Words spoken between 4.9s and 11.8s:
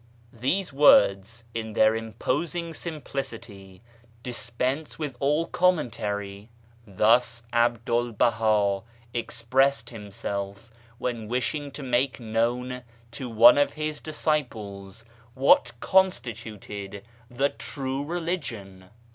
with all commentary. Thus 'Abdu'1 Baha expressed himself when wishing